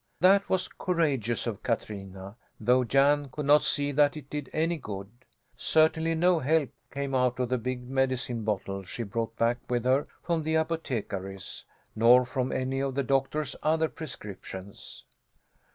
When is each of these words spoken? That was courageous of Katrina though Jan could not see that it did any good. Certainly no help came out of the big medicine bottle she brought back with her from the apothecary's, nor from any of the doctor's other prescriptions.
That 0.19 0.49
was 0.49 0.67
courageous 0.67 1.45
of 1.45 1.61
Katrina 1.61 2.35
though 2.59 2.83
Jan 2.83 3.29
could 3.31 3.45
not 3.45 3.61
see 3.63 3.91
that 3.91 4.17
it 4.17 4.31
did 4.31 4.49
any 4.51 4.77
good. 4.77 5.11
Certainly 5.55 6.15
no 6.15 6.39
help 6.39 6.71
came 6.91 7.13
out 7.13 7.37
of 7.39 7.49
the 7.49 7.59
big 7.59 7.87
medicine 7.87 8.43
bottle 8.43 8.81
she 8.81 9.03
brought 9.03 9.37
back 9.37 9.59
with 9.69 9.85
her 9.85 10.07
from 10.23 10.41
the 10.41 10.55
apothecary's, 10.55 11.65
nor 11.95 12.25
from 12.25 12.51
any 12.51 12.79
of 12.79 12.95
the 12.95 13.03
doctor's 13.03 13.55
other 13.61 13.89
prescriptions. 13.89 15.05